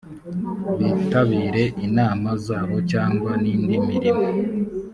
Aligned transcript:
bitabire 0.93 1.63
inama 1.85 2.29
zabo 2.45 2.77
cyangwa 2.91 3.31
n 3.41 3.43
indi 3.53 3.75
mirimo 3.89 4.27